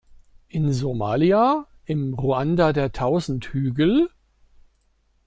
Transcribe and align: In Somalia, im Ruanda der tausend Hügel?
In 0.47 0.73
Somalia, 0.73 1.67
im 1.85 2.15
Ruanda 2.15 2.73
der 2.73 2.91
tausend 2.91 3.45
Hügel? 3.53 4.09